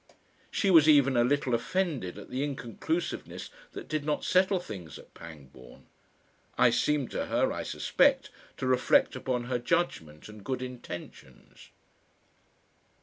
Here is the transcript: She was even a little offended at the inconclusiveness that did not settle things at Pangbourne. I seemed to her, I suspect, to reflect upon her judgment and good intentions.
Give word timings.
She 0.49 0.71
was 0.71 0.89
even 0.89 1.15
a 1.15 1.23
little 1.23 1.53
offended 1.53 2.17
at 2.17 2.31
the 2.31 2.43
inconclusiveness 2.43 3.51
that 3.73 3.87
did 3.87 4.03
not 4.03 4.23
settle 4.25 4.59
things 4.59 4.97
at 4.97 5.13
Pangbourne. 5.13 5.85
I 6.57 6.71
seemed 6.71 7.11
to 7.11 7.27
her, 7.27 7.53
I 7.53 7.61
suspect, 7.61 8.31
to 8.57 8.65
reflect 8.65 9.15
upon 9.15 9.43
her 9.43 9.59
judgment 9.59 10.27
and 10.27 10.43
good 10.43 10.63
intentions. 10.63 11.69